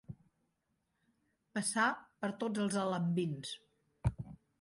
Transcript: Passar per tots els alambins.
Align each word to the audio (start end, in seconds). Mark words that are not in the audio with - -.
Passar 1.57 1.85
per 2.23 2.31
tots 2.45 2.63
els 2.65 2.79
alambins. 2.85 3.53